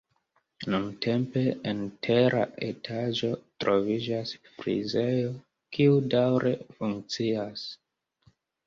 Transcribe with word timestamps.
Nuntempe, 0.75 1.43
en 1.71 1.83
tera 2.07 2.41
etaĝo 2.69 3.31
troviĝas 3.65 4.35
frizejo, 4.49 5.33
kiu 5.79 6.03
daŭre 6.17 6.59
funkcias. 6.81 7.73